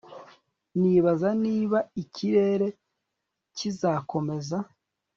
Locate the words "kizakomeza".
3.57-4.57